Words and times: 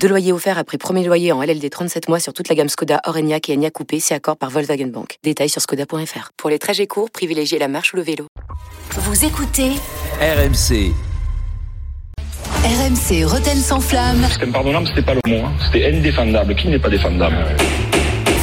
Deux 0.00 0.08
loyers 0.08 0.32
offerts 0.32 0.58
après 0.58 0.78
premier 0.78 1.04
loyer 1.04 1.32
en 1.32 1.42
LLD 1.42 1.68
37 1.70 2.08
mois 2.08 2.20
sur 2.20 2.32
toute 2.32 2.48
la 2.48 2.54
gamme 2.54 2.68
Skoda, 2.68 3.00
Orenia 3.04 3.38
et 3.48 3.52
Enya 3.54 3.70
Coupé, 3.70 3.98
c'est 3.98 4.14
accord 4.14 4.36
par 4.36 4.48
Volkswagen 4.50 4.86
Bank. 4.86 5.18
Détails 5.24 5.48
sur 5.48 5.60
skoda.fr. 5.60 6.30
Pour 6.36 6.50
les 6.50 6.58
trajets 6.60 6.86
courts, 6.86 7.10
privilégiez 7.10 7.58
la 7.58 7.66
marche 7.66 7.92
ou 7.92 7.96
le 7.96 8.02
vélo. 8.02 8.26
Vous 8.92 9.24
écoutez 9.24 9.70
RMC. 10.20 10.92
RMC 12.64 13.24
Roten 13.24 13.56
sans 13.58 13.80
flamme. 13.80 14.24
C'était 14.32 14.46
impardonnable, 14.46 14.86
c'était 14.88 15.02
pas 15.02 15.14
le 15.14 15.20
mot. 15.28 15.46
hein. 15.46 15.52
C'était 15.66 15.86
indéfendable. 15.86 16.54
Qui 16.54 16.68
n'est 16.68 16.78
pas 16.78 16.88
défendable? 16.90 17.36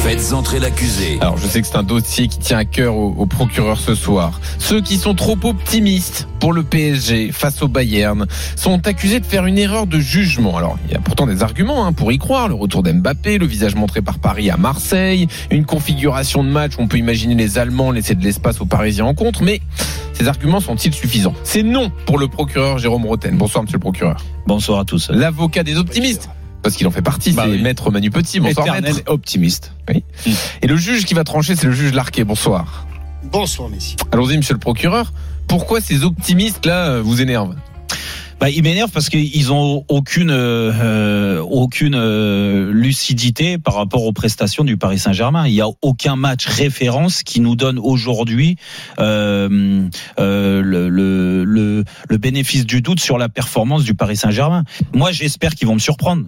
Faites 0.04 0.34
entrer 0.34 0.60
l'accusé. 0.60 1.16
Alors 1.22 1.38
je 1.38 1.46
sais 1.46 1.62
que 1.62 1.66
c'est 1.66 1.78
un 1.78 1.82
dossier 1.82 2.28
qui 2.28 2.38
tient 2.38 2.58
à 2.58 2.66
cœur 2.66 2.94
au, 2.94 3.14
au 3.16 3.24
procureur 3.24 3.80
ce 3.80 3.94
soir. 3.94 4.38
Ceux 4.58 4.82
qui 4.82 4.98
sont 4.98 5.14
trop 5.14 5.38
optimistes 5.44 6.28
pour 6.40 6.52
le 6.52 6.62
PSG 6.62 7.32
face 7.32 7.62
au 7.62 7.68
Bayern 7.68 8.26
sont 8.54 8.86
accusés 8.86 9.18
de 9.18 9.24
faire 9.24 9.46
une 9.46 9.56
erreur 9.56 9.86
de 9.86 9.98
jugement. 9.98 10.58
Alors 10.58 10.76
il 10.84 10.92
y 10.92 10.94
a 10.94 10.98
pourtant 10.98 11.26
des 11.26 11.42
arguments 11.42 11.86
hein, 11.86 11.94
pour 11.94 12.12
y 12.12 12.18
croire. 12.18 12.48
Le 12.48 12.54
retour 12.54 12.82
d'Mbappé, 12.82 13.38
le 13.38 13.46
visage 13.46 13.76
montré 13.76 14.02
par 14.02 14.18
Paris 14.18 14.50
à 14.50 14.58
Marseille, 14.58 15.26
une 15.50 15.64
configuration 15.64 16.44
de 16.44 16.50
match 16.50 16.72
où 16.76 16.82
on 16.82 16.86
peut 16.86 16.98
imaginer 16.98 17.34
les 17.34 17.56
Allemands 17.56 17.90
laisser 17.90 18.14
de 18.14 18.22
l'espace 18.22 18.60
aux 18.60 18.66
Parisiens 18.66 19.06
en 19.06 19.14
contre. 19.14 19.42
Mais 19.42 19.62
ces 20.12 20.28
arguments 20.28 20.60
sont-ils 20.60 20.92
suffisants? 20.92 21.32
C'est 21.44 21.62
non 21.62 21.90
pour 22.04 22.18
le 22.18 22.28
procureur 22.28 22.76
Jérôme 22.76 23.06
Roten. 23.06 23.38
Bonsoir 23.38 23.64
monsieur 23.64 23.78
le 23.78 23.80
procureur. 23.80 24.22
Bonsoir 24.46 24.80
à 24.80 24.84
tous. 24.84 25.08
L'avocat 25.08 25.62
des 25.62 25.78
optimistes. 25.78 26.28
Parce 26.64 26.74
qu'il 26.76 26.86
en 26.86 26.90
fait 26.90 27.02
partie, 27.02 27.32
Bah 27.32 27.42
c'est 27.46 27.52
oui. 27.52 27.62
maître 27.62 27.90
Manu 27.90 28.10
Petit. 28.10 28.40
Bonsoir 28.40 28.66
Éternel 28.66 28.94
maître. 28.94 29.12
optimiste. 29.12 29.72
Oui. 29.88 30.02
Et 30.62 30.66
le 30.66 30.76
juge 30.76 31.04
qui 31.04 31.12
va 31.14 31.22
trancher, 31.22 31.54
c'est 31.56 31.66
le 31.66 31.72
juge 31.72 31.92
Larquet. 31.92 32.24
Bonsoir. 32.24 32.86
Bonsoir, 33.30 33.68
messieurs. 33.68 33.96
Allons-y, 34.10 34.36
monsieur 34.38 34.54
le 34.54 34.60
procureur. 34.60 35.12
Pourquoi 35.46 35.80
ces 35.82 36.04
optimistes-là 36.04 36.86
euh, 36.88 37.02
vous 37.02 37.20
énervent 37.20 37.54
Bah, 38.40 38.48
ils 38.48 38.62
m'énervent 38.62 38.90
parce 38.90 39.10
qu'ils 39.10 39.52
ont 39.52 39.84
aucune 39.88 40.30
euh, 40.30 41.38
aucune 41.42 41.94
euh, 41.96 42.72
lucidité 42.72 43.58
par 43.58 43.74
rapport 43.74 44.04
aux 44.04 44.12
prestations 44.14 44.64
du 44.64 44.78
Paris 44.78 44.98
Saint-Germain. 44.98 45.46
Il 45.46 45.52
y 45.52 45.60
a 45.60 45.68
aucun 45.82 46.16
match 46.16 46.46
référence 46.46 47.22
qui 47.22 47.40
nous 47.40 47.56
donne 47.56 47.78
aujourd'hui 47.78 48.56
euh, 48.98 49.86
euh, 50.18 50.62
le, 50.62 50.88
le, 50.88 51.44
le, 51.44 51.84
le 52.08 52.16
bénéfice 52.18 52.64
du 52.64 52.80
doute 52.80 53.00
sur 53.00 53.18
la 53.18 53.28
performance 53.28 53.84
du 53.84 53.94
Paris 53.94 54.16
Saint-Germain. 54.16 54.64
Moi, 54.94 55.12
j'espère 55.12 55.54
qu'ils 55.54 55.68
vont 55.68 55.74
me 55.74 55.78
surprendre. 55.78 56.24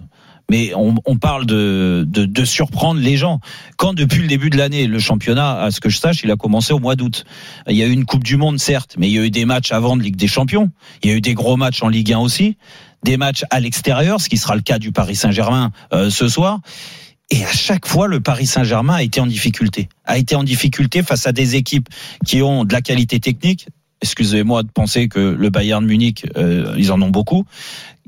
Mais 0.49 0.73
on, 0.75 0.95
on 1.05 1.17
parle 1.17 1.45
de, 1.45 2.05
de, 2.07 2.25
de 2.25 2.45
surprendre 2.45 3.01
les 3.01 3.17
gens. 3.17 3.39
Quand 3.77 3.93
depuis 3.93 4.21
le 4.21 4.27
début 4.27 4.49
de 4.49 4.57
l'année, 4.57 4.87
le 4.87 4.99
championnat, 4.99 5.61
à 5.61 5.71
ce 5.71 5.79
que 5.79 5.89
je 5.89 5.97
sache, 5.97 6.23
il 6.23 6.31
a 6.31 6.35
commencé 6.35 6.73
au 6.73 6.79
mois 6.79 6.95
d'août. 6.95 7.25
Il 7.67 7.75
y 7.75 7.83
a 7.83 7.87
eu 7.87 7.91
une 7.91 8.05
Coupe 8.05 8.23
du 8.23 8.37
Monde, 8.37 8.59
certes, 8.59 8.95
mais 8.97 9.09
il 9.09 9.13
y 9.13 9.19
a 9.19 9.25
eu 9.25 9.31
des 9.31 9.45
matchs 9.45 9.71
avant 9.71 9.97
de 9.97 10.03
Ligue 10.03 10.15
des 10.15 10.27
Champions. 10.27 10.71
Il 11.03 11.09
y 11.09 11.13
a 11.13 11.17
eu 11.17 11.21
des 11.21 11.33
gros 11.33 11.57
matchs 11.57 11.83
en 11.83 11.89
Ligue 11.89 12.13
1 12.13 12.19
aussi, 12.19 12.57
des 13.03 13.17
matchs 13.17 13.43
à 13.49 13.59
l'extérieur, 13.59 14.21
ce 14.21 14.29
qui 14.29 14.37
sera 14.37 14.55
le 14.55 14.61
cas 14.61 14.79
du 14.79 14.91
Paris 14.91 15.15
Saint-Germain 15.15 15.71
euh, 15.93 16.09
ce 16.09 16.27
soir. 16.27 16.59
Et 17.29 17.43
à 17.43 17.51
chaque 17.51 17.85
fois, 17.85 18.07
le 18.07 18.21
Paris 18.21 18.45
Saint-Germain 18.45 18.95
a 18.95 19.03
été 19.03 19.19
en 19.19 19.27
difficulté. 19.27 19.89
A 20.05 20.17
été 20.17 20.35
en 20.35 20.43
difficulté 20.43 21.03
face 21.03 21.27
à 21.27 21.33
des 21.33 21.55
équipes 21.55 21.89
qui 22.25 22.41
ont 22.41 22.63
de 22.63 22.71
la 22.71 22.81
qualité 22.81 23.19
technique. 23.19 23.67
Excusez-moi 24.01 24.63
de 24.63 24.69
penser 24.69 25.09
que 25.09 25.19
le 25.19 25.49
Bayern 25.49 25.83
Munich, 25.85 26.25
euh, 26.37 26.75
ils 26.77 26.91
en 26.91 27.01
ont 27.01 27.09
beaucoup. 27.09 27.45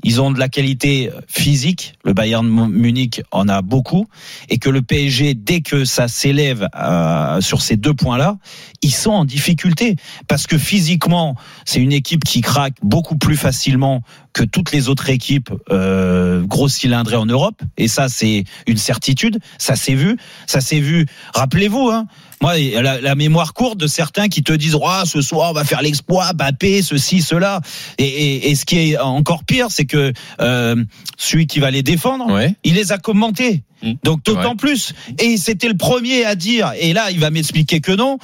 Ils 0.02 0.20
ont 0.20 0.30
de 0.30 0.38
la 0.38 0.48
qualité 0.48 1.10
physique. 1.28 1.94
Le 2.04 2.12
Bayern 2.12 2.46
Munich 2.46 3.22
en 3.30 3.48
a 3.48 3.62
beaucoup. 3.62 4.06
Et 4.48 4.58
que 4.58 4.70
le 4.70 4.82
PSG, 4.82 5.34
dès 5.34 5.60
que 5.60 5.84
ça 5.84 6.08
s'élève 6.08 6.68
euh, 6.74 7.40
sur 7.40 7.62
ces 7.62 7.76
deux 7.76 7.94
points-là, 7.94 8.38
ils 8.82 8.94
sont 8.94 9.10
en 9.10 9.24
difficulté. 9.24 9.96
Parce 10.28 10.46
que 10.46 10.58
physiquement, 10.58 11.36
c'est 11.64 11.80
une 11.80 11.92
équipe 11.92 12.24
qui 12.24 12.40
craque 12.40 12.74
beaucoup 12.82 13.16
plus 13.16 13.36
facilement 13.36 14.02
que 14.32 14.44
toutes 14.44 14.72
les 14.72 14.88
autres 14.88 15.10
équipes 15.10 15.50
euh, 15.70 16.42
gros 16.42 16.68
cylindrées 16.68 17.16
en 17.16 17.26
Europe. 17.26 17.60
Et 17.76 17.88
ça, 17.88 18.08
c'est 18.08 18.44
une 18.66 18.76
certitude. 18.76 19.38
Ça 19.58 19.76
s'est 19.76 19.94
vu. 19.94 20.16
Ça 20.46 20.60
s'est 20.60 20.80
vu. 20.80 21.06
Rappelez-vous, 21.34 21.90
hein, 21.90 22.06
moi, 22.40 22.54
la, 22.58 23.14
mémoire 23.14 23.52
courte 23.52 23.78
de 23.78 23.86
certains 23.86 24.28
qui 24.28 24.42
te 24.42 24.52
disent, 24.52 24.76
oh, 24.80 25.02
ce 25.04 25.20
soir, 25.20 25.50
on 25.50 25.52
va 25.52 25.64
faire 25.64 25.82
l'exploit, 25.82 26.32
Bappé, 26.32 26.80
ceci, 26.80 27.20
cela. 27.20 27.60
Et, 27.98 28.04
et, 28.04 28.50
et, 28.50 28.54
ce 28.54 28.64
qui 28.64 28.92
est 28.92 28.98
encore 28.98 29.44
pire, 29.44 29.66
c'est 29.68 29.84
que 29.90 30.12
euh, 30.40 30.84
celui 31.16 31.46
qui 31.46 31.60
va 31.60 31.70
les 31.70 31.82
défendre, 31.82 32.32
ouais. 32.32 32.54
il 32.64 32.74
les 32.74 32.92
a 32.92 32.98
commentés. 32.98 33.62
Mmh. 33.82 33.92
Donc 34.04 34.24
d'autant 34.24 34.50
ouais. 34.50 34.56
plus. 34.56 34.94
Et 35.18 35.36
c'était 35.36 35.68
le 35.68 35.76
premier 35.76 36.24
à 36.24 36.34
dire, 36.34 36.72
et 36.78 36.92
là, 36.92 37.10
il 37.10 37.18
va 37.18 37.30
m'expliquer 37.30 37.80
que 37.80 37.92
non. 37.92 38.18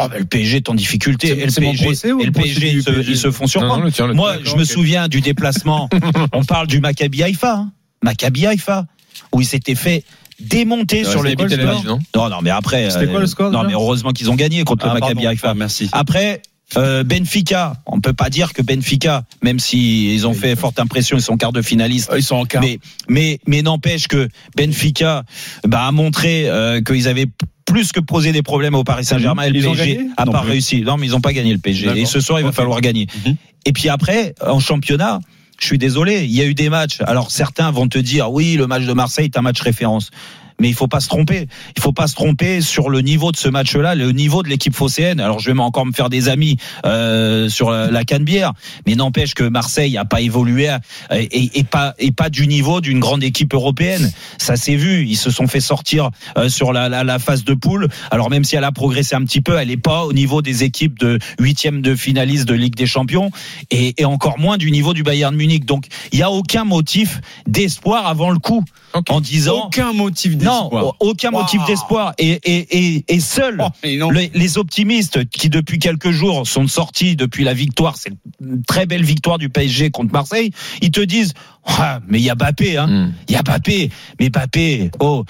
Oh, 0.00 0.06
ben, 0.08 0.18
le 0.18 0.24
PSG 0.24 0.58
est 0.58 0.68
en 0.68 0.74
difficulté. 0.74 1.30
Et 1.30 1.46
le 1.46 1.52
PSG, 1.52 1.84
procès, 1.84 2.08
et 2.08 2.24
le 2.24 2.30
PSG, 2.30 2.70
ils, 2.70 2.82
se, 2.82 2.90
PSG 2.90 3.12
ils 3.12 3.18
se 3.18 3.30
font 3.32 3.48
surprendre. 3.48 3.78
Non, 3.78 3.84
non, 3.86 3.90
tiens, 3.90 4.06
le 4.06 4.14
Moi, 4.14 4.36
je 4.44 4.54
me 4.54 4.64
souviens 4.64 5.08
du 5.08 5.20
déplacement. 5.20 5.88
on 6.32 6.44
parle 6.44 6.68
du 6.68 6.80
Maccabi 6.80 7.24
Haïfa. 7.24 7.54
Hein. 7.54 7.72
Maccabi 8.02 8.46
Haïfa. 8.46 8.86
Où 9.32 9.40
il 9.40 9.44
s'était 9.44 9.74
fait 9.74 10.04
démonter 10.38 11.02
sur 11.02 11.22
le 11.22 11.34
but 11.34 11.52
non, 12.14 12.28
non, 12.30 12.38
mais 12.42 12.50
après. 12.50 12.90
C'était 12.90 13.08
quoi 13.08 13.18
le 13.18 13.26
score 13.26 13.50
Non, 13.50 13.64
mais 13.64 13.72
heureusement 13.72 14.12
qu'ils 14.12 14.30
ont 14.30 14.36
gagné 14.36 14.62
contre 14.62 14.86
ah, 14.86 14.94
le 14.94 15.00
Maccabi 15.00 15.26
Haïfa. 15.26 15.50
Ah, 15.50 15.54
merci. 15.54 15.88
Après. 15.90 16.42
Euh, 16.76 17.02
Benfica, 17.02 17.76
on 17.86 18.00
peut 18.00 18.12
pas 18.12 18.28
dire 18.28 18.52
que 18.52 18.60
Benfica, 18.60 19.24
même 19.42 19.58
si 19.58 20.14
ils 20.14 20.26
ont 20.26 20.34
fait 20.34 20.54
forte 20.54 20.78
impression, 20.78 21.16
ils 21.16 21.22
sont 21.22 21.36
quart 21.36 21.52
de 21.52 21.62
finaliste. 21.62 22.10
Ils 22.14 22.22
sont 22.22 22.36
en 22.36 22.44
quart. 22.44 22.62
Mais 22.62 22.78
mais, 23.08 23.40
mais 23.46 23.62
n'empêche 23.62 24.06
que 24.06 24.28
Benfica 24.56 25.24
bah, 25.66 25.86
a 25.86 25.92
montré 25.92 26.48
euh, 26.48 26.82
qu'ils 26.82 27.08
avaient 27.08 27.28
plus 27.64 27.92
que 27.92 28.00
posé 28.00 28.32
des 28.32 28.42
problèmes 28.42 28.74
au 28.74 28.84
Paris 28.84 29.04
Saint-Germain 29.04 29.44
et 29.44 29.50
le 29.50 29.60
PSG 29.60 30.00
a 30.16 30.26
pas 30.26 30.40
plus. 30.40 30.50
réussi. 30.50 30.82
Non, 30.82 30.96
mais 30.96 31.06
ils 31.06 31.14
ont 31.14 31.20
pas 31.20 31.32
gagné 31.32 31.52
le 31.52 31.58
PSG. 31.58 31.98
Et 31.98 32.06
ce 32.06 32.20
soir, 32.20 32.38
il 32.38 32.42
va 32.42 32.48
okay. 32.48 32.56
falloir 32.56 32.80
gagner. 32.80 33.06
Mm 33.06 33.30
-hmm. 33.30 33.36
Et 33.66 33.72
puis 33.72 33.88
après, 33.88 34.34
en 34.40 34.60
championnat, 34.60 35.20
je 35.58 35.66
suis 35.66 35.78
désolé, 35.78 36.24
il 36.24 36.30
y 36.30 36.40
a 36.40 36.44
eu 36.44 36.54
des 36.54 36.70
matchs. 36.70 36.98
Alors 37.00 37.30
certains 37.30 37.70
vont 37.70 37.88
te 37.88 37.98
dire, 37.98 38.30
oui, 38.30 38.56
le 38.56 38.66
match 38.66 38.84
de 38.84 38.92
Marseille 38.92 39.26
est 39.26 39.38
un 39.38 39.42
match 39.42 39.60
référence 39.60 40.10
mais 40.60 40.68
il 40.68 40.74
faut 40.74 40.88
pas 40.88 41.00
se 41.00 41.08
tromper. 41.08 41.46
Il 41.76 41.82
faut 41.82 41.92
pas 41.92 42.06
se 42.06 42.14
tromper 42.14 42.60
sur 42.60 42.90
le 42.90 43.00
niveau 43.00 43.32
de 43.32 43.36
ce 43.36 43.48
match-là, 43.48 43.94
le 43.94 44.12
niveau 44.12 44.42
de 44.42 44.48
l'équipe 44.48 44.74
phocéenne. 44.74 45.20
Alors 45.20 45.38
je 45.38 45.50
vais 45.50 45.58
encore 45.58 45.86
me 45.86 45.92
faire 45.92 46.10
des 46.10 46.28
amis 46.28 46.56
euh, 46.84 47.48
sur 47.48 47.70
la, 47.70 47.90
la 47.90 48.04
Canebière, 48.04 48.52
mais 48.86 48.94
n'empêche 48.94 49.34
que 49.34 49.44
Marseille 49.44 49.96
a 49.96 50.04
pas 50.04 50.20
évolué 50.20 50.68
et, 51.10 51.58
et 51.58 51.64
pas 51.64 51.94
et 51.98 52.12
pas 52.12 52.30
du 52.30 52.46
niveau 52.46 52.80
d'une 52.80 53.00
grande 53.00 53.22
équipe 53.22 53.54
européenne. 53.54 54.10
Ça 54.38 54.56
s'est 54.56 54.76
vu. 54.76 55.06
Ils 55.06 55.16
se 55.16 55.30
sont 55.30 55.46
fait 55.46 55.60
sortir 55.60 56.10
euh, 56.36 56.48
sur 56.48 56.72
la, 56.72 56.88
la, 56.88 57.04
la, 57.04 57.18
phase 57.18 57.44
de 57.44 57.54
poule. 57.54 57.88
Alors 58.10 58.30
même 58.30 58.44
si 58.44 58.56
elle 58.56 58.64
a 58.64 58.72
progressé 58.72 59.14
un 59.14 59.24
petit 59.24 59.40
peu, 59.40 59.58
elle 59.58 59.70
est 59.70 59.76
pas 59.76 60.04
au 60.04 60.12
niveau 60.12 60.42
des 60.42 60.64
équipes 60.64 60.98
de 60.98 61.18
huitième 61.38 61.82
de 61.82 61.94
finaliste 61.94 62.46
de 62.46 62.54
Ligue 62.54 62.74
des 62.74 62.86
Champions 62.86 63.30
et, 63.70 63.94
et, 64.00 64.04
encore 64.04 64.38
moins 64.38 64.56
du 64.56 64.70
niveau 64.70 64.94
du 64.94 65.02
Bayern 65.02 65.34
Munich. 65.34 65.64
Donc 65.64 65.86
il 66.12 66.18
y 66.18 66.22
a 66.22 66.30
aucun 66.30 66.64
motif 66.64 67.20
d'espoir 67.46 68.06
avant 68.06 68.30
le 68.30 68.38
coup 68.38 68.64
okay. 68.94 69.12
en 69.12 69.20
disant 69.20 69.66
aucun 69.66 69.92
motif 69.92 70.36
d'espoir. 70.36 70.47
Non, 70.48 70.94
aucun 71.00 71.30
wow. 71.30 71.40
motif 71.40 71.64
d'espoir. 71.66 72.14
Et, 72.18 72.38
et, 72.44 72.94
et, 72.96 73.04
et 73.08 73.20
seuls 73.20 73.62
oh, 73.62 74.10
les, 74.10 74.30
les, 74.34 74.58
optimistes 74.58 75.28
qui, 75.28 75.48
depuis 75.48 75.78
quelques 75.78 76.10
jours, 76.10 76.46
sont 76.46 76.66
sortis 76.66 77.16
depuis 77.16 77.44
la 77.44 77.54
victoire, 77.54 77.96
c'est 77.96 78.12
une 78.40 78.62
très 78.62 78.86
belle 78.86 79.04
victoire 79.04 79.38
du 79.38 79.48
PSG 79.48 79.90
contre 79.90 80.12
Marseille, 80.12 80.50
ils 80.80 80.90
te 80.90 81.00
disent 81.00 81.34
ah, 81.68 82.00
mais 82.08 82.18
il 82.18 82.24
y 82.24 82.30
a 82.30 82.34
Bappé, 82.34 82.76
hein. 82.76 82.86
Il 82.88 82.94
mm. 82.94 83.14
y 83.28 83.36
a 83.36 83.42
Bappé. 83.42 83.90
Mais 84.18 84.30
Bappé, 84.30 84.90
oh, 85.00 85.24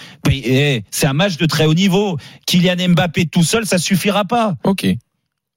c'est 0.91 1.07
un 1.07 1.13
match 1.13 1.37
de 1.37 1.47
très 1.47 1.67
haut 1.67 1.75
niveau. 1.75 2.17
Kylian 2.47 2.91
Mbappé 2.91 3.27
tout 3.27 3.43
seul, 3.43 3.67
ça 3.67 3.79
suffira 3.79 4.25
pas. 4.25 4.55
Ok. 4.65 4.87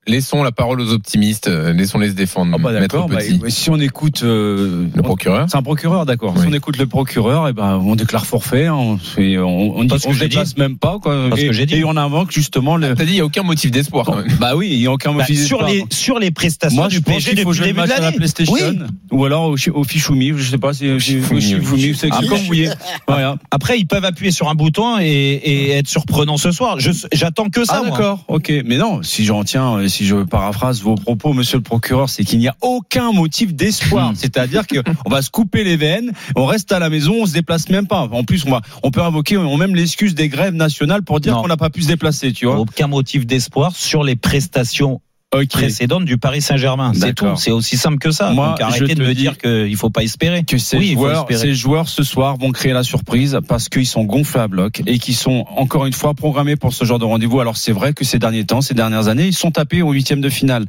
Laissons 0.08 0.42
la 0.42 0.50
parole 0.50 0.80
aux 0.80 0.92
optimistes, 0.92 1.46
euh, 1.46 1.72
laissons-les 1.72 2.10
se 2.10 2.14
défendre. 2.14 2.56
Oh 2.58 2.60
bah 2.60 2.72
d'accord. 2.72 3.08
Bah, 3.08 3.20
si 3.48 3.70
on 3.70 3.78
écoute 3.78 4.24
euh, 4.24 4.88
le 4.92 5.02
procureur, 5.02 5.46
c'est 5.48 5.56
un 5.56 5.62
procureur, 5.62 6.06
d'accord. 6.06 6.34
Oui. 6.34 6.42
Si 6.42 6.48
on 6.48 6.52
écoute 6.52 6.76
le 6.76 6.86
procureur, 6.88 7.46
et 7.46 7.52
ben 7.52 7.80
on 7.84 7.94
déclare 7.94 8.26
forfait, 8.26 8.68
on, 8.68 8.98
fait, 8.98 9.38
on, 9.38 9.76
on, 9.78 9.84
dit, 9.84 9.94
on 10.04 10.12
se 10.12 10.18
déplace 10.18 10.56
même 10.56 10.76
pas, 10.76 10.98
quoi. 11.00 11.28
Parce 11.28 11.40
et, 11.40 11.46
que 11.46 11.52
j'ai 11.52 11.66
dit. 11.66 11.76
Et 11.76 11.84
on 11.84 11.96
invoque 11.96 12.32
justement. 12.32 12.76
Le... 12.76 12.96
T'as 12.96 13.04
dit 13.04 13.12
il 13.12 13.18
y 13.18 13.20
a 13.20 13.24
aucun 13.24 13.44
motif 13.44 13.70
d'espoir. 13.70 14.06
Bon, 14.06 14.24
bah 14.40 14.56
oui, 14.56 14.70
il 14.72 14.80
y 14.80 14.88
a 14.88 14.92
aucun 14.92 15.12
motif 15.12 15.36
bah, 15.36 15.40
d'espoir. 15.40 15.68
Sur 15.68 15.68
les 15.68 15.84
sur 15.90 16.18
les 16.18 16.32
prestations 16.32 16.80
Moi, 16.80 16.88
du 16.88 17.00
PSG 17.00 17.34
qu'il 17.34 17.42
faut 17.44 17.50
depuis 17.50 17.58
jouer 17.58 17.66
le 17.68 17.72
début 17.72 17.80
match 17.82 17.90
de 17.90 17.94
à 17.94 17.98
la 17.98 18.04
l'année. 18.06 18.16
PlayStation 18.16 18.52
Oui. 18.54 18.78
ou 19.12 19.24
alors 19.24 19.50
au, 19.50 19.56
au 19.72 19.84
Fichoumi, 19.84 20.32
je 20.36 20.50
sais 20.50 20.58
pas, 20.58 20.72
c'est 20.72 20.98
Fichoumi, 20.98 21.94
c'est 21.94 22.08
comme 22.08 22.24
vous 22.26 22.36
voulez. 22.46 22.70
Voilà. 23.06 23.36
Après, 23.52 23.78
ils 23.78 23.86
peuvent 23.86 24.04
appuyer 24.04 24.32
sur 24.32 24.48
un 24.48 24.56
bouton 24.56 24.98
et, 24.98 25.04
et 25.06 25.70
être 25.70 25.86
surprenants 25.88 26.38
ce 26.38 26.50
soir. 26.50 26.78
J'attends 27.12 27.50
que 27.50 27.64
ça. 27.64 27.82
Ah 27.84 27.88
d'accord, 27.88 28.24
ok. 28.26 28.52
Mais 28.64 28.78
non, 28.78 29.04
si 29.04 29.24
j'en 29.24 29.44
tiens, 29.44 29.86
si 29.92 30.06
je 30.06 30.16
paraphrase 30.16 30.82
vos 30.82 30.94
propos, 30.94 31.32
monsieur 31.32 31.58
le 31.58 31.62
procureur, 31.62 32.08
c'est 32.08 32.24
qu'il 32.24 32.38
n'y 32.38 32.48
a 32.48 32.56
aucun 32.62 33.12
motif 33.12 33.54
d'espoir. 33.54 34.12
C'est-à-dire 34.14 34.66
qu'on 34.66 35.10
va 35.10 35.22
se 35.22 35.30
couper 35.30 35.62
les 35.64 35.76
veines, 35.76 36.12
on 36.34 36.46
reste 36.46 36.72
à 36.72 36.78
la 36.78 36.88
maison, 36.88 37.14
on 37.20 37.26
se 37.26 37.32
déplace 37.32 37.68
même 37.68 37.86
pas. 37.86 38.08
En 38.10 38.24
plus, 38.24 38.44
on, 38.46 38.50
va, 38.50 38.62
on 38.82 38.90
peut 38.90 39.02
invoquer 39.02 39.36
on 39.36 39.56
même 39.56 39.74
l'excuse 39.74 40.14
des 40.14 40.28
grèves 40.28 40.54
nationales 40.54 41.02
pour 41.02 41.20
dire 41.20 41.36
qu'on 41.36 41.48
n'a 41.48 41.56
pas 41.56 41.70
pu 41.70 41.82
se 41.82 41.88
déplacer, 41.88 42.32
tu 42.32 42.46
vois. 42.46 42.58
Aucun 42.58 42.86
motif 42.86 43.26
d'espoir 43.26 43.76
sur 43.76 44.02
les 44.02 44.16
prestations 44.16 45.00
Ok. 45.34 45.48
précédente 45.48 46.04
du 46.04 46.18
Paris 46.18 46.42
Saint-Germain. 46.42 46.92
C'est 46.94 47.14
tout. 47.14 47.26
C'est 47.36 47.50
aussi 47.50 47.76
simple 47.78 47.98
que 47.98 48.10
ça. 48.10 48.32
Moi, 48.32 48.48
Donc 48.50 48.60
arrêtez 48.60 48.94
te 48.94 49.00
de 49.00 49.06
me 49.06 49.14
dire 49.14 49.38
qu'il 49.38 49.74
faut 49.76 49.88
pas 49.90 50.02
espérer. 50.02 50.44
que 50.44 50.58
ces 50.58 50.76
Oui, 50.76 50.92
joueurs, 50.92 51.20
espérer. 51.30 51.40
ces 51.40 51.54
joueurs 51.54 51.88
ce 51.88 52.02
soir 52.02 52.36
vont 52.36 52.50
créer 52.52 52.72
la 52.72 52.82
surprise 52.82 53.38
parce 53.48 53.68
qu'ils 53.70 53.86
sont 53.86 54.04
gonflés 54.04 54.40
à 54.42 54.48
bloc 54.48 54.82
et 54.86 54.98
qui 54.98 55.14
sont 55.14 55.46
encore 55.56 55.86
une 55.86 55.92
fois 55.94 56.12
programmés 56.14 56.56
pour 56.56 56.74
ce 56.74 56.84
genre 56.84 56.98
de 56.98 57.04
rendez-vous. 57.06 57.40
Alors 57.40 57.56
c'est 57.56 57.72
vrai 57.72 57.94
que 57.94 58.04
ces 58.04 58.18
derniers 58.18 58.44
temps, 58.44 58.60
ces 58.60 58.74
dernières 58.74 59.08
années, 59.08 59.26
ils 59.28 59.32
sont 59.34 59.50
tapés 59.50 59.80
au 59.80 59.92
huitième 59.92 60.20
de 60.20 60.28
finale. 60.28 60.66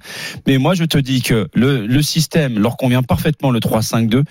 Mais 0.48 0.58
moi 0.58 0.76
je 0.76 0.86
te 0.86 0.98
dis 0.98 1.22
que 1.22 1.50
le, 1.54 1.86
le 1.86 2.02
système 2.02 2.58
leur 2.58 2.78
convient 2.78 3.04
parfaitement 3.04 3.52
le 3.52 3.60
3-5-2 3.60 4.24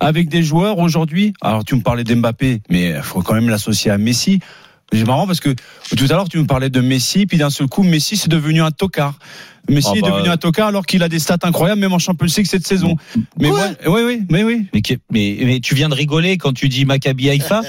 avec 0.00 0.28
des 0.28 0.42
joueurs 0.42 0.78
aujourd'hui. 0.78 1.32
Alors 1.40 1.64
tu 1.64 1.74
me 1.76 1.80
parlais 1.80 2.04
d'Mbappé, 2.04 2.60
mais 2.68 2.90
il 2.96 3.02
faut 3.02 3.22
quand 3.22 3.34
même 3.34 3.48
l'associer 3.48 3.90
à 3.90 3.96
Messi. 3.96 4.40
C'est 4.92 5.06
marrant 5.06 5.26
parce 5.26 5.40
que 5.40 5.50
tout 5.96 6.04
à 6.08 6.12
l'heure 6.14 6.28
tu 6.28 6.38
me 6.38 6.46
parlais 6.46 6.70
de 6.70 6.80
Messi, 6.80 7.26
puis 7.26 7.36
d'un 7.38 7.50
seul 7.50 7.68
coup 7.68 7.82
Messi 7.82 8.16
c'est 8.16 8.30
devenu 8.30 8.60
un 8.62 8.70
tocard. 8.70 9.18
Messi 9.68 9.88
Ah 9.92 9.96
est 9.96 10.00
bah. 10.02 10.10
devenu 10.10 10.28
un 10.28 10.36
tocard 10.36 10.68
alors 10.68 10.86
qu'il 10.86 11.02
a 11.02 11.08
des 11.08 11.18
stats 11.18 11.36
incroyables 11.42 11.80
même 11.80 11.92
en 11.92 11.98
Champions 11.98 12.26
League 12.36 12.46
cette 12.46 12.66
saison. 12.66 12.96
Mais 13.38 13.48
moi, 13.48 13.60
oui 13.86 14.00
oui, 14.04 14.22
mais 14.30 14.42
oui. 14.44 14.66
Mais, 14.72 14.82
que- 14.82 14.94
mais, 15.10 15.36
mais 15.42 15.60
tu 15.60 15.74
viens 15.74 15.88
de 15.88 15.94
rigoler 15.94 16.36
quand 16.38 16.52
tu 16.52 16.68
dis 16.68 16.84
Maccabi 16.84 17.28
Haïfa, 17.30 17.62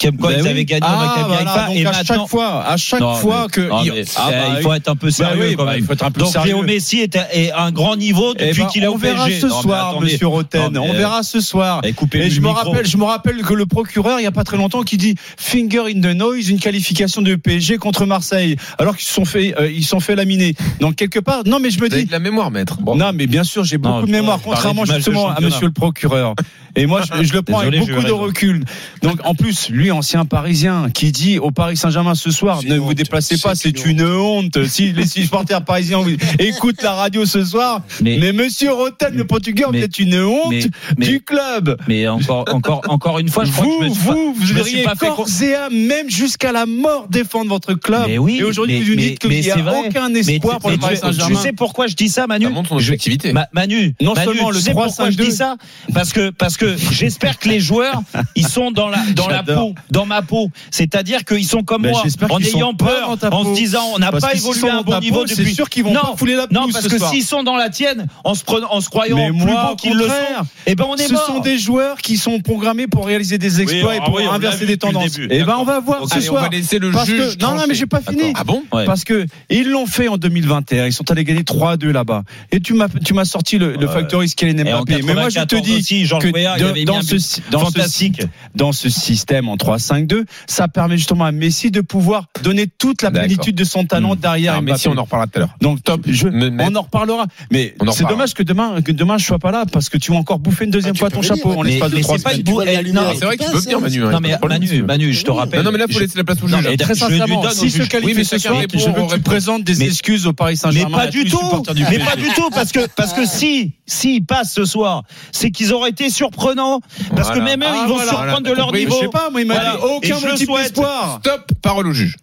comme 0.00 0.16
quoi 0.18 0.30
Ben 0.32 0.38
ils 0.38 0.42
oui. 0.44 0.48
avaient 0.50 0.64
gagné 0.64 0.82
Ah, 0.86 0.96
Maccabi 1.06 1.26
voilà, 1.26 1.40
Haïfa 1.50 1.66
donc 1.66 1.76
et 1.76 1.80
à 1.86 1.90
maintenant. 1.92 2.04
chaque 2.20 2.28
fois, 2.28 2.64
à 2.66 2.76
chaque 2.76 3.00
Non, 3.00 3.14
fois 3.14 3.42
mais- 3.42 3.52
que 3.52 3.60
non, 3.68 3.82
il, 3.84 3.92
mais, 3.92 4.04
ah, 4.16 4.30
bah, 4.30 4.36
il 4.56 4.62
faut 4.62 4.72
être 4.74 4.88
un 4.88 4.96
peu 4.96 5.10
sérieux 5.10 5.46
oui, 5.50 5.56
quand 5.56 5.64
bah, 5.64 5.70
même. 5.72 5.80
il 5.80 5.86
faut 5.86 5.92
être 5.92 6.04
un 6.04 6.10
peu 6.10 6.20
Donc 6.20 6.32
sérieux. 6.32 6.54
Léo 6.54 6.62
Messi 6.62 6.98
est 7.00 7.16
à, 7.16 7.34
est 7.34 7.50
à 7.50 7.62
un 7.62 7.72
grand 7.72 7.96
niveau 7.96 8.34
Eh 8.38 8.48
depuis 8.48 8.62
ben, 8.62 8.68
qu'il 8.68 8.84
est 8.84 8.88
on 8.88 8.96
verra 8.96 9.28
ce 9.30 9.48
soir. 9.48 10.00
Monsieur 10.00 10.26
Roten. 10.26 10.76
On 10.78 10.92
verra 10.92 11.22
ce 11.22 11.40
soir. 11.40 11.80
Et 11.84 12.30
je 12.30 12.40
me 12.40 12.48
rappelle, 12.48 12.86
je 12.86 12.96
me 12.96 13.04
rappelle 13.04 13.42
que 13.42 13.54
le 13.54 13.66
procureur, 13.66 14.20
il 14.20 14.24
y 14.24 14.26
a 14.26 14.32
pas 14.32 14.44
très 14.44 14.56
longtemps, 14.56 14.82
qui 14.82 14.96
dit 14.96 15.14
finger 15.36 15.82
in 15.94 16.00
the 16.00 16.14
noise, 16.16 16.48
une 16.50 16.60
qualification 16.60 17.22
de 17.22 17.34
PSG 17.34 17.78
contre 17.78 18.06
Marseille, 18.06 18.56
alors 18.78 18.96
qu'ils 18.96 19.06
se 19.06 19.14
sont 19.14 19.24
fait, 19.24 19.54
euh, 19.58 19.70
ils 19.70 19.82
se 19.82 19.90
sont 19.90 20.00
fait 20.00 20.14
laminer. 20.16 20.54
Donc 20.80 20.96
quelque 20.96 21.18
part, 21.20 21.42
non, 21.46 21.58
mais 21.60 21.70
je 21.70 21.78
me 21.80 21.88
Vous 21.88 21.96
dis, 21.96 22.04
de 22.04 22.12
la 22.12 22.18
mémoire, 22.18 22.50
maître. 22.50 22.78
Bon. 22.80 22.96
non, 22.96 23.12
mais 23.14 23.26
bien 23.26 23.44
sûr, 23.44 23.64
j'ai 23.64 23.78
beaucoup 23.78 24.00
Non, 24.00 24.06
de 24.06 24.10
mémoire, 24.10 24.40
contrairement 24.42 24.84
justement 24.84 25.28
à. 25.30 25.40
Monsieur 25.40 25.66
le 25.66 25.72
procureur. 25.72 26.34
Et 26.78 26.84
moi, 26.84 27.00
je, 27.02 27.24
je 27.24 27.32
le 27.32 27.40
prends 27.40 27.60
Désolé, 27.60 27.78
avec 27.78 27.88
beaucoup 27.88 28.06
de 28.06 28.12
recul. 28.12 28.64
Donc, 29.02 29.18
en 29.24 29.34
plus, 29.34 29.70
lui, 29.70 29.90
ancien 29.90 30.26
Parisien, 30.26 30.90
qui 30.92 31.10
dit 31.10 31.38
au 31.38 31.50
Paris 31.50 31.76
Saint-Germain 31.78 32.14
ce 32.14 32.30
soir, 32.30 32.60
ne 32.66 32.76
vous 32.76 32.92
déplacez 32.92 33.38
pas, 33.38 33.54
C'est 33.54 33.82
une 33.86 33.92
une 34.02 34.06
honte. 34.06 34.62
Si 34.66 34.92
les 34.92 35.06
supporters 35.06 35.64
parisiens 35.64 36.00
vous- 36.00 36.10
écoutent 36.38 36.82
la 36.82 36.92
radio 36.92 37.24
ce 37.24 37.44
soir, 37.44 37.80
Mais- 38.02 38.18
mais, 38.20 38.32
Monsieur 38.32 38.72
Roten, 38.74 39.14
le 39.14 39.24
Portugais, 39.24 39.64
mais- 39.72 39.78
vous 39.78 39.84
êtes 39.84 39.98
une 39.98 40.20
honte 40.22 40.52
mais- 40.98 41.06
du 41.06 41.20
club. 41.22 41.78
Mais 41.88 42.06
encore, 42.08 42.44
encore, 42.52 42.82
encore 42.88 43.18
une 43.20 43.28
fois, 43.28 43.44
je 43.46 43.52
crois 43.52 43.64
que 43.64 43.70
Vous, 43.70 43.82
je 43.82 43.86
me 43.86 43.94
suis 43.94 44.02
pas- 44.02 44.12
vous, 44.12 44.34
vous 44.34 44.54
devriez 44.54 44.84
corps 45.16 45.26
et 45.42 45.54
âme, 45.54 45.74
même 45.74 46.10
jusqu'à 46.10 46.52
la 46.52 46.66
mort 46.66 47.06
défendre 47.08 47.48
votre 47.48 47.72
club. 47.72 48.04
Mais 48.06 48.18
oui, 48.18 48.36
et 48.40 48.42
aujourd'hui, 48.44 48.82
vous 48.82 48.90
nous 48.90 48.96
dites 48.96 49.18
qu'il 49.18 49.30
n'y 49.30 49.50
a 49.50 49.56
aucun 49.86 50.12
espoir 50.14 50.58
pour 50.58 50.70
le 50.70 50.76
Paris 50.76 50.98
Saint-Germain. 50.98 51.25
Tu 51.28 51.34
sais 51.36 51.52
pourquoi 51.52 51.86
je 51.86 51.94
dis 51.94 52.08
ça, 52.08 52.26
Manu 52.26 52.44
Ça 52.46 52.50
montre 52.50 52.68
son 52.70 52.78
Je- 52.78 52.84
objectivité. 52.88 53.32
Ma- 53.32 53.48
Manu, 53.52 53.94
Non 54.00 54.14
Manu, 54.14 54.26
seulement 54.26 54.48
tu 54.50 54.54
le 54.54 54.60
sais 54.60 54.72
pourquoi 54.72 55.10
je 55.10 55.16
3-5-2. 55.16 55.24
dis 55.24 55.32
ça 55.32 55.56
Parce 55.94 56.12
que 56.12 56.30
parce 56.30 56.56
que 56.56 56.76
j'espère 56.92 57.38
que 57.38 57.48
les 57.48 57.60
joueurs 57.60 58.02
ils 58.36 58.46
sont 58.46 58.70
dans 58.70 58.88
la 58.88 58.98
dans 59.14 59.28
la 59.28 59.42
peau, 59.42 59.74
dans 59.90 60.06
ma 60.06 60.22
peau. 60.22 60.50
C'est-à-dire 60.70 61.24
qu'ils 61.24 61.46
sont 61.46 61.62
comme 61.62 61.82
Ben, 61.82 61.92
moi, 61.92 62.02
en 62.30 62.38
ayant 62.40 62.74
peur, 62.74 63.10
en 63.10 63.16
peau. 63.16 63.54
se 63.54 63.58
disant 63.60 63.82
on 63.94 63.98
n'a 63.98 64.12
pas 64.12 64.34
évolué 64.34 64.68
à 64.68 64.78
un 64.78 64.82
bon 64.82 64.98
niveau 65.00 65.20
peau, 65.20 65.26
c'est 65.26 65.36
depuis. 65.36 65.54
sûr 65.54 65.68
qu'ils 65.70 65.84
vont 65.84 65.92
non, 65.92 66.00
pas 66.00 66.16
fouler 66.16 66.34
la 66.34 66.42
non 66.50 66.62
pelouse 66.62 66.72
parce 66.72 66.84
ce 66.84 66.88
que 66.90 66.98
s'ils 67.10 67.24
sont 67.24 67.42
dans 67.42 67.56
la 67.56 67.70
tienne, 67.70 68.06
en 68.24 68.34
se 68.34 68.44
prenant, 68.44 68.68
en 68.70 68.80
se 68.80 68.88
croyant 68.88 69.16
Mais 69.16 69.28
plus 69.28 69.36
moi, 69.46 69.64
beaux 69.66 69.72
au 69.72 69.76
qu'ils 69.76 69.92
le 69.94 70.00
sont, 70.04 70.08
contraire, 70.10 70.42
eh 70.66 70.74
ben 70.74 70.84
on 70.88 70.96
est 70.96 71.06
Ce 71.08 71.12
mort. 71.12 71.26
sont 71.26 71.38
des 71.40 71.58
joueurs 71.58 71.98
qui 71.98 72.16
sont 72.16 72.40
programmés 72.40 72.86
pour 72.86 73.06
réaliser 73.06 73.38
des 73.38 73.60
exploits 73.60 73.96
et 73.96 74.00
pour 74.00 74.18
ah 74.18 74.22
l'a 74.24 74.32
inverser 74.32 74.66
des 74.66 74.76
depuis 74.76 74.92
tendances. 74.92 75.18
Et 75.18 75.42
ben 75.44 75.56
on 75.58 75.64
va 75.64 75.80
voir 75.80 76.00
ce 76.12 76.20
soir. 76.20 76.42
va 76.44 76.48
laisser 76.48 76.78
le 76.78 76.90
Parce 76.90 77.06
juge. 77.06 77.36
que 77.36 77.42
non, 77.44 77.54
non, 77.54 77.64
mais 77.68 77.74
j'ai 77.74 77.86
pas 77.86 78.00
fini. 78.00 78.32
Ah 78.34 78.44
bon? 78.44 78.62
Parce 78.70 79.04
que 79.04 79.26
ils 79.50 79.68
l'ont 79.68 79.86
fait 79.86 80.08
en 80.08 80.16
2021. 80.16 80.86
Ils 80.86 80.92
sont 80.92 81.10
allés 81.10 81.15
gagner 81.24 81.42
3-2 81.42 81.90
là-bas. 81.90 82.22
Et 82.52 82.60
tu 82.60 82.74
m'as, 82.74 82.88
tu 82.88 83.14
m'as 83.14 83.24
sorti 83.24 83.58
le, 83.58 83.74
le 83.76 83.86
factory 83.86 84.28
Kylian 84.28 84.64
Mbappé. 84.64 85.02
Mais 85.02 85.14
moi, 85.14 85.28
je 85.28 85.40
te 85.40 85.54
94 85.56 85.62
dis 85.62 85.72
aussi, 85.76 86.02
que 86.20 86.26
de- 86.28 86.84
dans 86.84 87.02
ce, 87.02 87.14
but 87.14 87.42
dans 87.50 87.70
ce, 87.70 88.26
dans 88.54 88.72
ce 88.72 88.88
système 88.88 89.48
en 89.48 89.56
3-5-2, 89.56 90.24
ça 90.46 90.68
permet 90.68 90.96
justement 90.96 91.24
à 91.24 91.32
Messi 91.32 91.70
de 91.70 91.80
pouvoir 91.80 92.26
donner 92.42 92.66
toute 92.66 93.02
la 93.02 93.10
plénitude 93.10 93.54
de 93.56 93.64
son 93.64 93.84
talent 93.84 94.14
Mmh. 94.14 94.16
derrière 94.20 94.54
Ah, 94.54 94.60
Mbappé. 94.60 94.72
mais 94.72 94.78
si 94.78 94.88
on 94.88 94.96
en 94.98 95.02
reparlera 95.04 95.26
tout 95.26 95.38
à 95.38 95.40
l'heure. 95.40 95.56
Donc 95.60 95.82
top, 95.82 96.02
je, 96.06 96.28
on 96.28 96.74
en 96.74 96.82
reparlera. 96.82 97.26
Mais 97.50 97.74
c'est 97.92 98.06
dommage 98.06 98.34
que 98.34 98.42
demain, 98.42 98.80
que 98.82 98.92
demain 98.92 99.18
je 99.18 99.24
sois 99.26 99.38
pas 99.38 99.50
là 99.50 99.64
parce 99.70 99.88
que 99.88 99.98
tu 99.98 100.12
vas 100.12 100.18
encore 100.18 100.38
bouffer 100.38 100.64
une 100.64 100.70
deuxième 100.70 100.94
Ah, 100.96 100.98
fois 100.98 101.10
ton 101.10 101.20
venir, 101.20 101.36
chapeau 101.36 101.50
hein. 101.52 101.56
en 101.58 101.62
Mais- 101.62 101.70
l'espace 101.70 101.90
de 101.90 101.96
mais 101.96 102.02
trois 102.02 102.18
c'est 102.18 102.24
pas 102.24 102.30
semaines. 102.30 102.40
une 102.40 102.46
Tu 102.46 102.52
vois 102.52 102.64
bou- 102.64 102.66
la 102.72 102.80
eh, 102.80 102.82
lumière 102.84 103.02
non, 103.02 103.10
c'est 103.18 103.24
vrai 103.24 103.36
que 103.36 103.44
tu 103.44 103.50
peux 103.50 103.58
venir, 103.58 103.80
Manu. 103.80 104.02
hein, 104.04 104.10
Non 104.12 104.18
mais 104.20 104.32
de 104.32 104.36
problème, 104.36 104.62
Manu. 104.62 104.82
Manu, 104.82 105.12
je 105.12 105.24
te 105.24 105.30
rappelle. 105.30 105.58
Non, 105.60 105.64
non, 105.66 105.72
mais 105.72 105.78
là, 105.78 105.86
faut 105.90 105.98
laisser 106.00 106.16
la 106.18 106.24
place 106.24 106.38
au 106.42 106.48
Non, 106.48 106.58
juge. 106.58 106.76
Très 106.76 106.94
sincèrement, 106.94 107.42
si 107.50 107.64
Oui, 108.04 108.12
mais 108.16 108.24
ce 108.24 108.38
soir, 108.38 108.54
je 108.56 108.60
veux 108.86 108.92
que 109.06 109.14
tu 109.14 109.20
présentes 109.20 109.64
des 109.64 109.82
excuses 109.82 110.26
au 110.26 110.32
Paris 110.32 110.56
Saint-Germain. 110.56 110.98
Pas 111.06 111.10
du 111.10 111.24
tout. 111.24 111.62
du 111.74 111.84
Mais 111.90 111.98
pas 111.98 112.16
du 112.16 112.28
tout 112.34 112.50
parce 112.50 112.72
que 112.72 112.86
parce 112.96 113.12
que 113.12 113.24
si 113.26 113.72
s'ils 113.86 114.24
passent 114.24 114.52
ce 114.52 114.64
soir, 114.64 115.02
c'est 115.32 115.50
qu'ils 115.50 115.72
auraient 115.72 115.90
été 115.90 116.10
surprenants 116.10 116.80
parce 117.14 117.30
que 117.30 117.38
même 117.38 117.62
eux 117.62 117.66
Ah, 117.68 117.82
ils 117.84 117.88
vont 117.88 117.94
voilà. 117.96 118.10
surprendre 118.10 118.42
de 118.48 118.52
leur 118.52 118.72
niveau. 118.72 118.96
Je 118.96 119.04
sais 119.06 119.10
pas, 119.10 119.30
moi 119.30 119.40
il 119.40 119.46
m'a 119.46 119.54
Voilà. 119.54 119.76
dit 119.76 119.82
aucun 119.82 120.20
motif 120.20 120.46
souhaite. 120.46 120.62
d'espoir. 120.64 121.20
Stop, 121.24 121.52
parole 121.62 121.86
au 121.88 121.92
juge. 121.92 122.16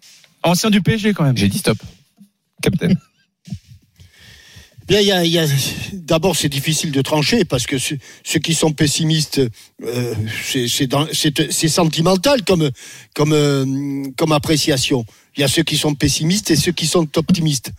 Ancien 0.43 0.69
du 0.69 0.81
PSG 0.81 1.13
quand 1.13 1.23
même. 1.23 1.37
J'ai 1.37 1.47
dit 1.47 1.57
stop. 1.59 1.77
Capitaine. 2.61 2.97
Bien, 4.85 4.99
il 4.99 5.07
y 5.07 5.11
a, 5.13 5.23
y 5.23 5.39
a- 5.39 5.47
d'abord, 5.93 6.35
c'est 6.35 6.49
difficile 6.49 6.91
de 6.91 7.01
trancher 7.01 7.45
parce 7.45 7.65
que 7.65 7.77
ceux, 7.77 7.97
ceux 8.25 8.39
qui 8.39 8.53
sont 8.53 8.73
pessimistes, 8.73 9.39
euh, 9.81 10.13
c'est 10.51 11.67
sentimental 11.69 12.43
comme, 12.43 12.69
comme, 13.15 13.31
euh, 13.31 14.03
comme 14.17 14.33
appréciation. 14.33 15.05
Il 15.37 15.41
y 15.41 15.43
a 15.45 15.47
ceux 15.47 15.63
qui 15.63 15.77
sont 15.77 15.95
pessimistes 15.95 16.51
et 16.51 16.57
ceux 16.57 16.73
qui 16.73 16.85
sont 16.85 17.07
optimistes. 17.17 17.71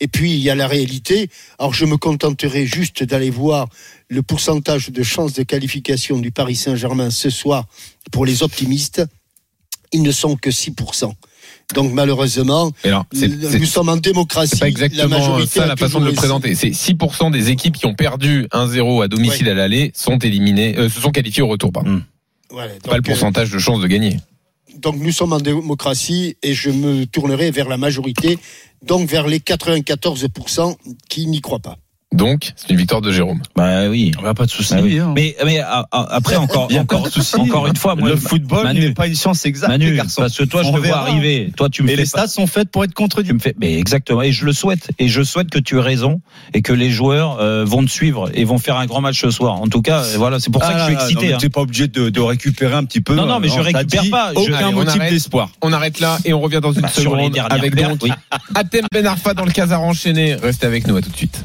Et 0.00 0.08
puis, 0.08 0.32
il 0.32 0.38
y 0.38 0.50
a 0.50 0.54
la 0.54 0.68
réalité. 0.68 1.28
Alors, 1.58 1.74
je 1.74 1.84
me 1.84 1.96
contenterai 1.96 2.66
juste 2.66 3.02
d'aller 3.02 3.30
voir 3.30 3.68
le 4.08 4.22
pourcentage 4.22 4.90
de 4.90 5.02
chances 5.02 5.32
de 5.32 5.42
qualification 5.42 6.18
du 6.18 6.30
Paris 6.30 6.56
Saint-Germain 6.56 7.10
ce 7.10 7.30
soir 7.30 7.66
pour 8.12 8.24
les 8.24 8.42
optimistes. 8.42 9.02
Ils 9.92 10.02
ne 10.02 10.12
sont 10.12 10.36
que 10.36 10.50
6%. 10.50 11.12
Donc, 11.74 11.92
malheureusement, 11.92 12.72
nous 13.12 13.66
sommes 13.66 13.88
en 13.90 13.96
démocratie. 13.96 14.50
C'est 14.52 14.58
pas 14.58 14.64
la 14.66 14.70
exactement 14.70 15.18
majorité 15.18 15.58
ça 15.58 15.64
a 15.64 15.66
la 15.66 15.76
façon 15.76 16.00
de 16.00 16.06
le 16.06 16.12
présenter. 16.12 16.54
C'est 16.54 16.70
6% 16.70 17.30
des 17.30 17.50
équipes 17.50 17.76
qui 17.76 17.86
ont 17.86 17.94
perdu 17.94 18.46
1-0 18.52 19.04
à 19.04 19.08
domicile 19.08 19.48
à 19.48 19.54
l'aller 19.54 19.90
sont 19.94 20.18
éliminées, 20.18 20.78
euh, 20.78 20.88
se 20.88 21.00
sont 21.00 21.10
qualifiées 21.10 21.42
au 21.42 21.48
retour. 21.48 21.72
Pardon. 21.72 22.02
Voilà, 22.50 22.72
Pas 22.82 22.92
le 22.92 22.98
euh, 22.98 23.02
pourcentage 23.02 23.50
de 23.50 23.58
chances 23.58 23.80
de 23.80 23.86
gagner. 23.86 24.16
Donc 24.78 24.96
nous 24.96 25.12
sommes 25.12 25.32
en 25.32 25.40
démocratie 25.40 26.36
et 26.42 26.54
je 26.54 26.70
me 26.70 27.04
tournerai 27.04 27.50
vers 27.50 27.68
la 27.68 27.76
majorité, 27.76 28.38
donc 28.82 29.08
vers 29.08 29.26
les 29.26 29.38
94% 29.38 30.76
qui 31.08 31.26
n'y 31.26 31.40
croient 31.40 31.58
pas. 31.58 31.78
Donc, 32.14 32.52
c'est 32.56 32.70
une 32.70 32.78
victoire 32.78 33.02
de 33.02 33.12
Jérôme. 33.12 33.40
Bah 33.54 33.88
oui. 33.90 34.12
On 34.20 34.24
a 34.24 34.32
pas 34.32 34.46
de 34.46 34.50
souci. 34.50 34.74
Bah 34.74 34.80
oui. 34.82 34.98
hein. 34.98 35.12
Mais 35.14 35.36
mais 35.44 35.58
a- 35.60 35.86
a- 35.92 36.14
après 36.14 36.36
encore 36.36 36.68
encore 36.74 37.02
de 37.02 37.68
une 37.68 37.76
fois 37.76 37.96
moi 37.96 38.08
le 38.08 38.16
football 38.16 38.72
n'est 38.72 38.92
pas 38.92 39.06
une 39.06 39.14
science 39.14 39.44
exacte, 39.44 39.68
Manu 39.70 39.94
garçons. 39.94 40.22
parce 40.22 40.36
que 40.36 40.44
toi 40.44 40.62
je 40.62 40.70
te 40.72 40.76
vois 40.78 40.96
arriver. 40.98 41.52
Toi 41.56 41.68
tu 41.68 41.82
me 41.82 41.88
Et 41.88 41.92
fais 41.92 41.96
les 41.98 42.02
pas- 42.08 42.20
stats 42.26 42.28
sont 42.28 42.46
faites 42.46 42.70
pour 42.70 42.82
être 42.84 42.90
tu 42.90 42.94
contredits. 42.94 43.32
me 43.34 43.38
fais 43.38 43.54
mais 43.60 43.78
exactement 43.78 44.22
et 44.22 44.32
je 44.32 44.46
le 44.46 44.52
souhaite 44.54 44.90
et 44.98 45.08
je 45.08 45.22
souhaite 45.22 45.50
que 45.50 45.58
tu 45.58 45.76
aies 45.76 45.82
raison 45.82 46.20
et 46.54 46.62
que 46.62 46.72
les 46.72 46.90
joueurs 46.90 47.38
euh, 47.40 47.64
vont 47.66 47.84
te 47.84 47.90
suivre 47.90 48.30
et 48.32 48.44
vont 48.44 48.58
faire 48.58 48.76
un 48.78 48.86
grand 48.86 49.02
match 49.02 49.20
ce 49.20 49.30
soir. 49.30 49.60
En 49.60 49.68
tout 49.68 49.82
cas, 49.82 50.02
euh, 50.02 50.14
voilà, 50.16 50.40
c'est 50.40 50.50
pour 50.50 50.64
ça 50.64 50.72
que 50.72 50.78
je 50.80 50.84
suis 50.84 50.94
excité. 50.94 51.34
hein. 51.34 51.36
Tu 51.38 51.46
n'es 51.46 51.50
pas 51.50 51.60
obligé 51.60 51.88
de, 51.88 52.08
de 52.08 52.20
récupérer 52.20 52.74
un 52.74 52.84
petit 52.84 53.02
peu. 53.02 53.14
Non, 53.14 53.26
non, 53.26 53.38
mais 53.38 53.48
je 53.48 53.54
On 53.54 53.56
t'a 53.58 53.78
récupère 53.78 54.02
dit 54.02 54.10
pas. 54.10 54.32
Je- 54.34 54.40
Aucun 54.40 54.54
Allez, 54.68 54.72
motif 54.74 54.98
d'espoir. 55.10 55.50
On 55.62 55.72
arrête 55.74 56.00
là 56.00 56.18
et 56.24 56.32
on 56.32 56.40
revient 56.40 56.60
dans 56.62 56.72
une 56.72 56.80
Bah, 56.80 56.88
seconde 56.88 57.36
avec 57.50 57.74
pertes, 57.76 57.98
donc. 58.00 58.10
Atem 58.54 58.86
Ben 58.92 59.06
Arfa 59.06 59.34
dans 59.34 59.44
le 59.44 59.52
casar 59.52 59.82
enchaîné. 59.82 60.34
Restez 60.36 60.66
avec 60.66 60.86
nous, 60.86 60.96
à 60.96 61.02
tout 61.02 61.10
de 61.10 61.16
suite. 61.16 61.44